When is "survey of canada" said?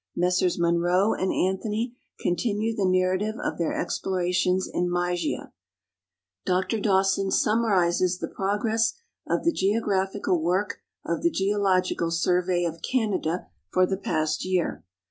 12.09-13.45